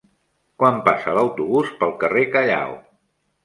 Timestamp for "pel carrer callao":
1.85-2.77